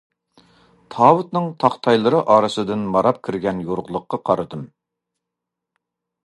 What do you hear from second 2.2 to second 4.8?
ئارىسىدىن ماراپ كىرگەن يورۇقلۇققا قارىدىم.